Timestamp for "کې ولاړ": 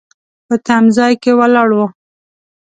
1.21-1.69